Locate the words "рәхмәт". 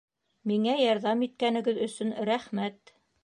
2.31-2.95